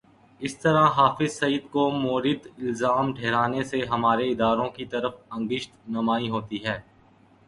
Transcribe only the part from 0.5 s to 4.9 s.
طرح حافظ سعید کو مورد الزام ٹھہرانے سے ہمارے اداروں کی